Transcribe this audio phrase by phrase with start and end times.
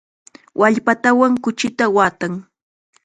[0.59, 2.33] Wallpatawan kuchita waatan.